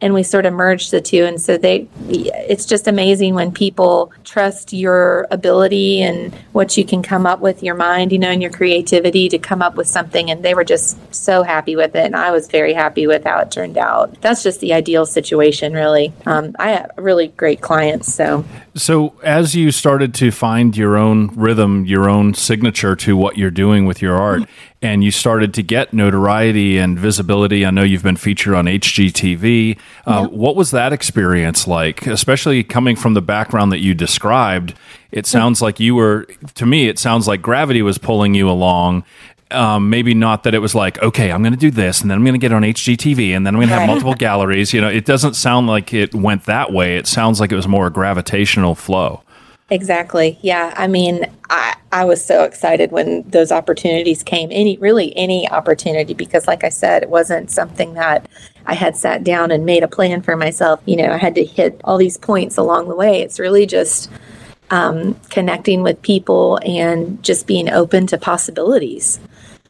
And 0.00 0.14
we 0.14 0.22
sort 0.22 0.46
of 0.46 0.52
merged 0.52 0.92
the 0.92 1.00
two. 1.00 1.24
And 1.24 1.42
so 1.42 1.58
they 1.58 1.88
it's 2.08 2.66
just 2.66 2.86
amazing 2.86 3.34
when 3.34 3.50
people 3.50 4.12
trust 4.22 4.72
your 4.72 5.26
ability 5.32 6.02
and 6.02 6.32
what 6.52 6.76
you 6.76 6.84
can 6.84 7.02
come 7.02 7.26
up 7.26 7.40
with 7.40 7.64
your 7.64 7.74
mind 7.74 8.12
you 8.12 8.18
know 8.18 8.30
and 8.30 8.40
your 8.40 8.52
creativity 8.52 9.28
to 9.28 9.38
come 9.40 9.60
up 9.60 9.74
with 9.74 9.88
something. 9.88 10.30
And 10.30 10.44
they 10.44 10.54
were 10.54 10.62
just 10.62 10.96
so 11.12 11.42
happy 11.42 11.74
with 11.74 11.96
it. 11.96 12.06
And 12.06 12.14
i 12.14 12.30
was 12.30 12.46
very 12.46 12.74
happy 12.74 13.08
with 13.08 13.24
how 13.24 13.40
it 13.40 13.50
turned 13.50 13.76
out. 13.76 14.20
That's 14.20 14.44
just 14.44 14.60
the 14.60 14.72
ideal 14.72 15.04
situation 15.04 15.72
really. 15.72 16.12
Um, 16.26 16.54
i 16.60 16.70
have 16.70 16.92
really 16.96 17.28
great 17.28 17.60
clients 17.60 18.14
so 18.14 18.44
so 18.78 19.14
as 19.22 19.54
you 19.54 19.70
started 19.70 20.14
to 20.14 20.30
find 20.30 20.76
your 20.76 20.96
own 20.96 21.28
rhythm 21.34 21.84
your 21.84 22.08
own 22.08 22.32
signature 22.32 22.96
to 22.96 23.16
what 23.16 23.36
you're 23.36 23.50
doing 23.50 23.84
with 23.84 24.00
your 24.00 24.16
art 24.16 24.42
and 24.80 25.02
you 25.02 25.10
started 25.10 25.52
to 25.54 25.62
get 25.62 25.92
notoriety 25.92 26.78
and 26.78 26.98
visibility. 26.98 27.66
I 27.66 27.70
know 27.70 27.82
you've 27.82 28.02
been 28.02 28.16
featured 28.16 28.54
on 28.54 28.66
HGTV. 28.66 29.76
Uh, 30.06 30.20
yep. 30.22 30.30
What 30.30 30.54
was 30.54 30.70
that 30.70 30.92
experience 30.92 31.66
like, 31.66 32.06
especially 32.06 32.62
coming 32.62 32.94
from 32.94 33.14
the 33.14 33.22
background 33.22 33.72
that 33.72 33.80
you 33.80 33.94
described? 33.94 34.74
It 35.10 35.26
sounds 35.26 35.60
like 35.60 35.80
you 35.80 35.94
were, 35.94 36.26
to 36.54 36.66
me, 36.66 36.88
it 36.88 36.98
sounds 36.98 37.26
like 37.26 37.42
gravity 37.42 37.82
was 37.82 37.98
pulling 37.98 38.34
you 38.34 38.48
along. 38.48 39.04
Um, 39.50 39.88
maybe 39.88 40.12
not 40.12 40.42
that 40.42 40.54
it 40.54 40.58
was 40.58 40.74
like, 40.74 41.02
okay, 41.02 41.32
I'm 41.32 41.42
going 41.42 41.54
to 41.54 41.58
do 41.58 41.70
this, 41.70 42.02
and 42.02 42.10
then 42.10 42.18
I'm 42.18 42.24
going 42.24 42.34
to 42.34 42.38
get 42.38 42.52
on 42.52 42.62
HGTV, 42.62 43.30
and 43.30 43.46
then 43.46 43.54
I'm 43.54 43.60
going 43.60 43.68
to 43.68 43.74
have 43.74 43.86
multiple 43.86 44.14
galleries. 44.18 44.74
You 44.74 44.80
know, 44.80 44.88
it 44.88 45.06
doesn't 45.06 45.34
sound 45.34 45.66
like 45.66 45.94
it 45.94 46.14
went 46.14 46.44
that 46.44 46.72
way. 46.72 46.96
It 46.96 47.06
sounds 47.06 47.40
like 47.40 47.50
it 47.50 47.56
was 47.56 47.66
more 47.66 47.86
a 47.86 47.90
gravitational 47.90 48.74
flow. 48.74 49.22
Exactly. 49.70 50.38
Yeah. 50.40 50.72
I 50.76 50.86
mean, 50.86 51.26
I, 51.50 51.76
I 51.92 52.04
was 52.04 52.24
so 52.24 52.44
excited 52.44 52.90
when 52.90 53.22
those 53.28 53.52
opportunities 53.52 54.22
came. 54.22 54.48
Any, 54.50 54.78
really, 54.78 55.14
any 55.14 55.48
opportunity, 55.50 56.14
because 56.14 56.46
like 56.46 56.64
I 56.64 56.70
said, 56.70 57.02
it 57.02 57.10
wasn't 57.10 57.50
something 57.50 57.92
that 57.94 58.28
I 58.64 58.74
had 58.74 58.96
sat 58.96 59.24
down 59.24 59.50
and 59.50 59.66
made 59.66 59.82
a 59.82 59.88
plan 59.88 60.22
for 60.22 60.36
myself. 60.36 60.80
You 60.86 60.96
know, 60.96 61.12
I 61.12 61.18
had 61.18 61.34
to 61.34 61.44
hit 61.44 61.80
all 61.84 61.98
these 61.98 62.16
points 62.16 62.56
along 62.56 62.88
the 62.88 62.96
way. 62.96 63.20
It's 63.20 63.38
really 63.38 63.66
just 63.66 64.10
um, 64.70 65.14
connecting 65.28 65.82
with 65.82 66.00
people 66.00 66.58
and 66.64 67.22
just 67.22 67.46
being 67.46 67.68
open 67.68 68.06
to 68.08 68.18
possibilities. 68.18 69.20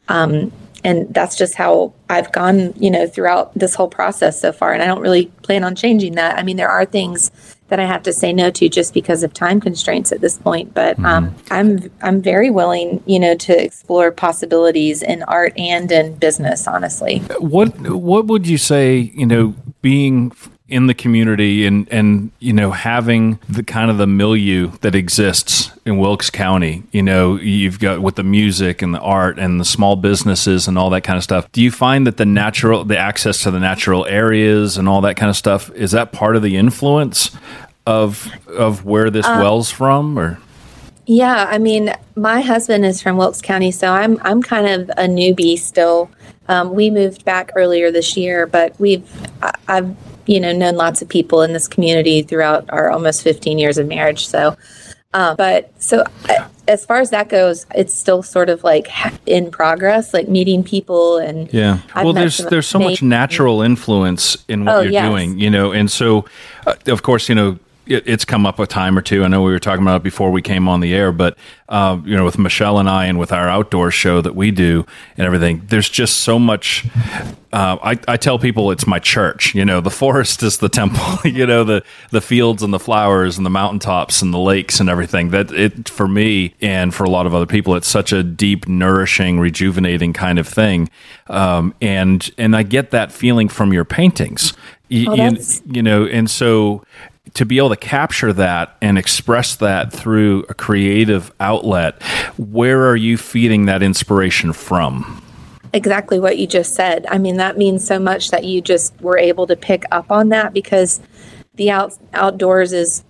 Um, 0.09 0.51
and 0.83 1.13
that's 1.13 1.35
just 1.35 1.55
how 1.55 1.93
I've 2.09 2.31
gone, 2.31 2.73
you 2.77 2.89
know, 2.89 3.07
throughout 3.07 3.53
this 3.53 3.75
whole 3.75 3.89
process 3.89 4.39
so 4.39 4.51
far. 4.51 4.73
And 4.73 4.81
I 4.81 4.85
don't 4.85 5.01
really 5.01 5.25
plan 5.43 5.63
on 5.63 5.75
changing 5.75 6.15
that. 6.15 6.37
I 6.37 6.43
mean, 6.43 6.57
there 6.57 6.69
are 6.69 6.85
things 6.85 7.31
that 7.67 7.79
I 7.79 7.85
have 7.85 8.03
to 8.03 8.13
say 8.13 8.33
no 8.33 8.49
to 8.51 8.67
just 8.67 8.93
because 8.93 9.23
of 9.23 9.33
time 9.33 9.59
constraints 9.59 10.11
at 10.11 10.21
this 10.21 10.37
point. 10.37 10.73
But 10.73 10.97
mm-hmm. 10.97 11.05
um, 11.05 11.35
I'm 11.51 11.91
I'm 12.01 12.21
very 12.21 12.49
willing, 12.49 13.03
you 13.05 13.19
know, 13.19 13.35
to 13.35 13.63
explore 13.63 14.11
possibilities 14.11 15.01
in 15.01 15.23
art 15.23 15.53
and 15.57 15.91
in 15.91 16.15
business. 16.15 16.67
Honestly, 16.67 17.19
what 17.39 17.77
what 17.89 18.27
would 18.27 18.47
you 18.47 18.57
say? 18.57 19.11
You 19.13 19.25
know, 19.25 19.55
being 19.81 20.31
in 20.69 20.87
the 20.87 20.93
community 20.93 21.65
and 21.65 21.87
and 21.91 22.31
you 22.39 22.53
know 22.53 22.71
having 22.71 23.39
the 23.49 23.63
kind 23.63 23.89
of 23.91 23.97
the 23.97 24.07
milieu 24.07 24.71
that 24.81 24.95
exists 24.95 25.71
in 25.85 25.97
Wilkes 25.97 26.29
County 26.29 26.83
you 26.91 27.01
know 27.01 27.35
you've 27.35 27.79
got 27.79 28.01
with 28.01 28.15
the 28.15 28.23
music 28.23 28.81
and 28.81 28.93
the 28.93 28.99
art 28.99 29.39
and 29.39 29.59
the 29.59 29.65
small 29.65 29.95
businesses 29.95 30.67
and 30.67 30.77
all 30.77 30.89
that 30.91 31.01
kind 31.01 31.17
of 31.17 31.23
stuff. 31.23 31.51
Do 31.51 31.61
you 31.61 31.71
find 31.71 32.05
that 32.07 32.17
the 32.17 32.25
natural 32.25 32.83
the 32.83 32.97
access 32.97 33.43
to 33.43 33.51
the 33.51 33.59
natural 33.59 34.05
areas 34.05 34.77
and 34.77 34.87
all 34.87 35.01
that 35.01 35.15
kind 35.15 35.29
of 35.29 35.35
stuff 35.35 35.71
is 35.71 35.91
that 35.91 36.11
part 36.11 36.35
of 36.35 36.41
the 36.41 36.55
influence 36.55 37.31
of 37.85 38.29
of 38.47 38.85
where 38.85 39.09
this 39.09 39.25
um, 39.25 39.39
wells 39.39 39.71
from 39.71 40.17
or? 40.17 40.39
Yeah 41.05 41.47
i 41.49 41.57
mean 41.57 41.91
my 42.15 42.41
husband 42.41 42.85
is 42.85 43.01
from 43.01 43.17
wilkes 43.17 43.41
county 43.41 43.71
so 43.71 43.91
i'm 43.91 44.19
i'm 44.21 44.43
kind 44.43 44.67
of 44.67 44.89
a 44.89 45.07
newbie 45.07 45.57
still. 45.57 46.09
Um, 46.47 46.73
we 46.73 46.89
moved 46.89 47.25
back 47.25 47.51
earlier 47.55 47.91
this 47.91 48.15
year 48.15 48.45
but 48.45 48.79
we've 48.79 49.07
I, 49.41 49.53
i've 49.67 49.95
you 50.29 50.39
know 50.39 50.51
known 50.51 50.75
lots 50.75 51.01
of 51.01 51.09
people 51.09 51.41
in 51.41 51.53
this 51.53 51.67
community 51.67 52.21
throughout 52.21 52.65
our 52.69 52.89
almost 52.89 53.23
15 53.23 53.57
years 53.57 53.77
of 53.77 53.87
marriage 53.87 54.27
so 54.27 54.55
um, 55.11 55.35
but 55.37 55.71
so 55.81 56.03
uh, 56.29 56.47
as 56.67 56.85
far 56.85 56.99
as 56.99 57.09
that 57.09 57.29
goes, 57.29 57.65
it's 57.73 57.95
still 57.95 58.21
sort 58.21 58.47
of 58.47 58.63
like 58.63 58.87
in 59.25 59.49
progress, 59.49 60.13
like 60.13 60.27
meeting 60.27 60.63
people 60.63 61.17
and 61.17 61.51
yeah. 61.51 61.79
I've 61.95 62.03
well, 62.03 62.13
there's 62.13 62.37
there's 62.37 62.67
so 62.67 62.77
much 62.77 63.01
natural 63.01 63.63
influence 63.63 64.37
in 64.47 64.65
what 64.65 64.75
oh, 64.75 64.79
you're 64.81 64.91
yes. 64.91 65.09
doing, 65.09 65.39
you 65.39 65.49
know, 65.49 65.71
and 65.71 65.89
so 65.89 66.25
uh, 66.67 66.75
of 66.85 67.01
course, 67.01 67.27
you 67.27 67.33
know, 67.33 67.57
it, 67.89 68.03
it's 68.05 68.23
come 68.23 68.45
up 68.45 68.59
a 68.59 68.67
time 68.67 68.97
or 68.97 69.01
two. 69.01 69.23
I 69.23 69.27
know 69.27 69.41
we 69.41 69.51
were 69.51 69.59
talking 69.59 69.81
about 69.81 69.97
it 69.97 70.03
before 70.03 70.31
we 70.31 70.41
came 70.41 70.67
on 70.69 70.79
the 70.79 70.93
air, 70.93 71.11
but 71.11 71.37
uh, 71.67 71.99
you 72.05 72.15
know, 72.15 72.23
with 72.23 72.37
Michelle 72.37 72.77
and 72.77 72.87
I, 72.87 73.05
and 73.05 73.19
with 73.19 73.31
our 73.31 73.49
outdoor 73.49 73.91
show 73.91 74.21
that 74.21 74.35
we 74.35 74.51
do 74.51 74.85
and 75.17 75.25
everything, 75.25 75.63
there's 75.67 75.89
just 75.89 76.19
so 76.21 76.39
much. 76.39 76.87
Uh, 77.51 77.77
I, 77.81 77.99
I 78.07 78.17
tell 78.17 78.37
people 78.37 78.69
it's 78.69 78.85
my 78.85 78.99
church. 78.99 79.55
You 79.55 79.65
know, 79.65 79.81
the 79.81 79.89
forest 79.89 80.43
is 80.43 80.59
the 80.59 80.69
temple. 80.69 81.03
you 81.29 81.45
know, 81.45 81.63
the 81.63 81.83
the 82.11 82.21
fields 82.21 82.63
and 82.63 82.73
the 82.73 82.79
flowers 82.79 83.37
and 83.37 83.45
the 83.45 83.49
mountaintops 83.49 84.21
and 84.21 84.33
the 84.33 84.39
lakes 84.39 84.79
and 84.79 84.89
everything. 84.89 85.31
That 85.31 85.51
it 85.51 85.89
for 85.89 86.07
me 86.07 86.53
and 86.61 86.93
for 86.93 87.03
a 87.03 87.09
lot 87.09 87.25
of 87.25 87.33
other 87.33 87.47
people, 87.47 87.75
it's 87.75 87.87
such 87.87 88.13
a 88.13 88.23
deep, 88.23 88.67
nourishing, 88.67 89.39
rejuvenating 89.39 90.13
kind 90.13 90.37
of 90.37 90.47
thing. 90.47 90.89
Um, 91.27 91.73
and 91.81 92.31
and 92.37 92.55
I 92.55 92.63
get 92.63 92.91
that 92.91 93.11
feeling 93.11 93.49
from 93.49 93.73
your 93.73 93.85
paintings. 93.85 94.53
You, 94.89 95.11
oh, 95.11 95.13
you, 95.13 95.37
you, 95.67 95.83
know, 95.83 96.07
and 96.07 96.27
so 96.27 96.83
to 97.33 97.45
be 97.45 97.57
able 97.57 97.69
to 97.69 97.75
capture 97.75 98.33
that 98.33 98.75
and 98.81 98.97
express 98.97 99.55
that 99.57 99.91
through 99.91 100.45
a 100.49 100.53
creative 100.53 101.31
outlet, 101.39 102.01
where 102.37 102.87
are 102.87 102.95
you 102.95 103.17
feeding 103.17 103.65
that 103.65 103.83
inspiration 103.83 104.53
from? 104.53 105.21
Exactly 105.71 106.19
what 106.19 106.37
you 106.37 106.47
just 106.47 106.73
said. 106.73 107.05
I 107.09 107.17
mean, 107.17 107.37
that 107.37 107.57
means 107.57 107.85
so 107.85 107.99
much 107.99 108.31
that 108.31 108.43
you 108.43 108.61
just 108.61 108.99
were 109.01 109.17
able 109.17 109.45
to 109.47 109.55
pick 109.55 109.83
up 109.91 110.11
on 110.11 110.29
that 110.29 110.53
because 110.53 110.99
the 111.55 111.71
out, 111.71 111.97
outdoors 112.13 112.73
is 112.73 113.03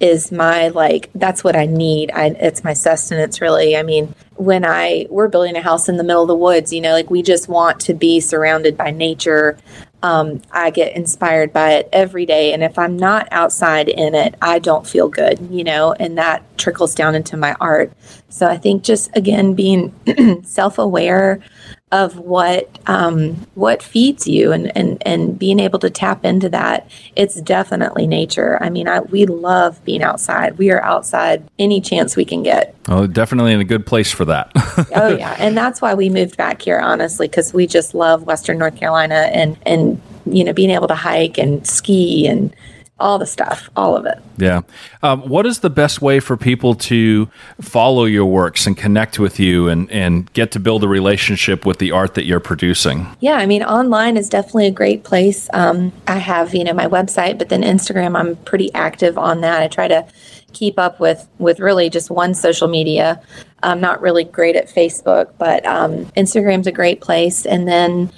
is 0.00 0.30
my 0.30 0.68
like 0.68 1.10
that's 1.14 1.42
what 1.42 1.56
I 1.56 1.66
need. 1.66 2.12
I, 2.12 2.26
it's 2.26 2.62
my 2.62 2.72
sustenance 2.72 3.40
really. 3.40 3.76
I 3.76 3.82
mean, 3.82 4.14
when 4.36 4.64
I 4.64 5.06
we're 5.10 5.28
building 5.28 5.56
a 5.56 5.60
house 5.60 5.88
in 5.88 5.96
the 5.96 6.04
middle 6.04 6.22
of 6.22 6.28
the 6.28 6.36
woods, 6.36 6.72
you 6.72 6.80
know, 6.80 6.92
like 6.92 7.10
we 7.10 7.22
just 7.22 7.48
want 7.48 7.80
to 7.80 7.94
be 7.94 8.20
surrounded 8.20 8.76
by 8.76 8.92
nature 8.92 9.58
um, 10.02 10.40
I 10.52 10.70
get 10.70 10.94
inspired 10.94 11.52
by 11.52 11.72
it 11.72 11.88
every 11.92 12.24
day. 12.24 12.52
And 12.52 12.62
if 12.62 12.78
I'm 12.78 12.96
not 12.96 13.28
outside 13.30 13.88
in 13.88 14.14
it, 14.14 14.34
I 14.40 14.58
don't 14.58 14.86
feel 14.86 15.08
good, 15.08 15.38
you 15.50 15.64
know, 15.64 15.92
and 15.92 16.16
that 16.18 16.44
trickles 16.56 16.94
down 16.94 17.14
into 17.14 17.36
my 17.36 17.56
art. 17.60 17.92
So 18.28 18.46
I 18.46 18.56
think 18.56 18.84
just 18.84 19.14
again 19.16 19.54
being 19.54 19.92
self 20.44 20.78
aware 20.78 21.40
of 21.90 22.18
what 22.18 22.68
um, 22.86 23.46
what 23.54 23.82
feeds 23.82 24.26
you 24.26 24.52
and, 24.52 24.76
and 24.76 25.02
and 25.06 25.38
being 25.38 25.58
able 25.58 25.78
to 25.78 25.88
tap 25.88 26.24
into 26.24 26.48
that. 26.50 26.90
It's 27.16 27.40
definitely 27.40 28.06
nature. 28.06 28.62
I 28.62 28.68
mean, 28.68 28.88
I, 28.88 29.00
we 29.00 29.24
love 29.24 29.82
being 29.84 30.02
outside. 30.02 30.58
We 30.58 30.70
are 30.70 30.82
outside 30.82 31.42
any 31.58 31.80
chance 31.80 32.14
we 32.14 32.26
can 32.26 32.42
get. 32.42 32.74
Oh, 32.88 33.06
definitely 33.06 33.52
in 33.52 33.60
a 33.60 33.64
good 33.64 33.86
place 33.86 34.12
for 34.12 34.26
that. 34.26 34.52
oh 34.94 35.16
yeah, 35.16 35.34
and 35.38 35.56
that's 35.56 35.80
why 35.80 35.94
we 35.94 36.10
moved 36.10 36.36
back 36.36 36.60
here, 36.60 36.78
honestly, 36.78 37.26
because 37.26 37.54
we 37.54 37.66
just 37.66 37.94
love 37.94 38.24
Western 38.24 38.58
North 38.58 38.76
Carolina 38.76 39.30
and 39.32 39.56
and 39.64 40.00
you 40.26 40.44
know 40.44 40.52
being 40.52 40.70
able 40.70 40.88
to 40.88 40.94
hike 40.94 41.38
and 41.38 41.66
ski 41.66 42.26
and 42.26 42.54
all 43.00 43.18
the 43.18 43.26
stuff, 43.26 43.70
all 43.76 43.96
of 43.96 44.06
it. 44.06 44.18
Yeah. 44.36 44.62
Um, 45.02 45.22
what 45.28 45.46
is 45.46 45.60
the 45.60 45.70
best 45.70 46.02
way 46.02 46.20
for 46.20 46.36
people 46.36 46.74
to 46.74 47.30
follow 47.60 48.04
your 48.04 48.26
works 48.26 48.66
and 48.66 48.76
connect 48.76 49.18
with 49.18 49.38
you 49.38 49.68
and, 49.68 49.90
and 49.90 50.32
get 50.32 50.50
to 50.52 50.60
build 50.60 50.82
a 50.82 50.88
relationship 50.88 51.64
with 51.64 51.78
the 51.78 51.92
art 51.92 52.14
that 52.14 52.24
you're 52.24 52.40
producing? 52.40 53.06
Yeah, 53.20 53.34
I 53.34 53.46
mean, 53.46 53.62
online 53.62 54.16
is 54.16 54.28
definitely 54.28 54.66
a 54.66 54.72
great 54.72 55.04
place. 55.04 55.48
Um, 55.52 55.92
I 56.06 56.18
have, 56.18 56.54
you 56.54 56.64
know, 56.64 56.72
my 56.72 56.86
website, 56.86 57.38
but 57.38 57.48
then 57.48 57.62
Instagram, 57.62 58.18
I'm 58.18 58.36
pretty 58.36 58.72
active 58.74 59.16
on 59.16 59.42
that. 59.42 59.62
I 59.62 59.68
try 59.68 59.88
to 59.88 60.06
keep 60.52 60.78
up 60.78 60.98
with 60.98 61.28
with 61.38 61.60
really 61.60 61.90
just 61.90 62.10
one 62.10 62.34
social 62.34 62.68
media. 62.68 63.20
I'm 63.62 63.80
not 63.80 64.00
really 64.00 64.24
great 64.24 64.56
at 64.56 64.68
Facebook, 64.68 65.32
but 65.36 65.64
um, 65.66 66.06
Instagram's 66.16 66.66
a 66.66 66.72
great 66.72 67.00
place. 67.00 67.44
And 67.44 67.66
then 67.66 68.10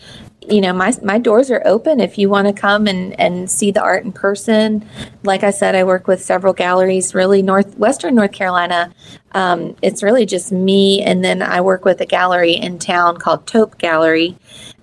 you 0.49 0.61
know 0.61 0.73
my 0.73 0.95
my 1.03 1.19
doors 1.19 1.51
are 1.51 1.63
open 1.67 2.01
if 2.01 2.17
you 2.17 2.29
want 2.29 2.47
to 2.47 2.53
come 2.53 2.87
and 2.87 3.19
and 3.21 3.51
see 3.51 3.71
the 3.71 3.83
art 3.83 4.05
in 4.05 4.13
person. 4.13 4.89
Like 5.23 5.43
i 5.45 5.51
said 5.51 5.75
i 5.75 5.85
work 5.85 6.07
with 6.07 6.23
several 6.23 6.53
galleries 6.53 7.15
really 7.15 7.43
northwestern 7.43 8.15
north 8.15 8.33
carolina. 8.33 8.93
Um, 9.33 9.77
it's 9.83 10.03
really 10.03 10.27
just 10.27 10.51
me 10.51 11.03
and 11.03 11.25
then 11.25 11.43
i 11.43 11.61
work 11.61 11.85
with 11.85 12.01
a 12.01 12.07
gallery 12.07 12.53
in 12.53 12.79
town 12.79 13.19
called 13.19 13.47
taupe 13.47 13.79
gallery. 13.79 14.37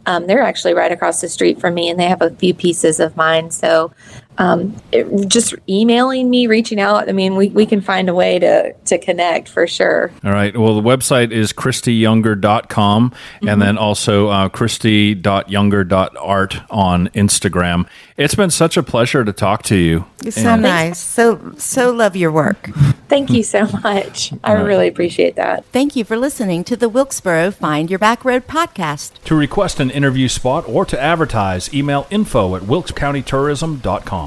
Um, 0.05 0.25
they're 0.25 0.41
actually 0.41 0.73
right 0.73 0.91
across 0.91 1.19
the 1.19 1.27
street 1.27 1.59
from 1.59 1.73
me 1.73 1.89
and 1.89 1.99
they 1.99 2.05
have 2.05 2.21
a 2.21 2.29
few 2.29 2.53
pieces 2.53 3.01
of 3.01 3.17
mine. 3.17 3.51
So 3.51 3.91
um, 4.37 4.75
it, 4.91 5.27
just 5.27 5.55
emailing 5.67 6.29
me, 6.29 6.47
reaching 6.47 6.79
out. 6.79 7.09
I 7.09 7.11
mean, 7.11 7.35
we, 7.35 7.49
we 7.49 7.65
can 7.65 7.81
find 7.81 8.09
a 8.09 8.13
way 8.13 8.39
to, 8.39 8.73
to 8.73 8.97
connect 8.97 9.49
for 9.49 9.67
sure. 9.67 10.11
All 10.23 10.31
right. 10.31 10.55
Well, 10.55 10.75
the 10.75 10.87
website 10.87 11.31
is 11.31 11.51
christieyounger.com 11.53 13.09
mm-hmm. 13.09 13.47
and 13.47 13.61
then 13.61 13.77
also 13.77 14.29
uh, 14.29 14.49
christie.younger.art 14.49 16.57
on 16.69 17.07
Instagram. 17.09 17.87
It's 18.15 18.35
been 18.35 18.49
such 18.49 18.77
a 18.77 18.83
pleasure 18.83 19.23
to 19.23 19.33
talk 19.33 19.63
to 19.63 19.75
you. 19.75 20.05
You're 20.23 20.31
so 20.31 20.49
and 20.49 20.63
nice. 20.63 20.99
So, 20.99 21.53
so 21.57 21.91
love 21.91 22.15
your 22.15 22.31
work. 22.31 22.69
Thank 23.07 23.29
you 23.29 23.43
so 23.43 23.67
much. 23.67 24.33
I 24.43 24.55
right. 24.55 24.63
really 24.63 24.87
appreciate 24.87 25.35
that. 25.35 25.65
Thank 25.65 25.95
you 25.95 26.03
for 26.03 26.17
listening 26.17 26.63
to 26.65 26.75
the 26.75 26.89
Wilkesboro 26.89 27.51
Find 27.51 27.89
Your 27.89 27.99
Back 27.99 28.25
Road 28.25 28.47
podcast. 28.47 29.21
To 29.25 29.35
request 29.35 29.79
an 29.79 29.91
interview 29.91 30.27
spot 30.27 30.67
or 30.67 30.85
to 30.85 30.99
advertise, 30.99 31.71
email 31.73 32.07
info 32.09 32.55
at 32.55 32.63
wilkescountytourism.com. 32.63 34.26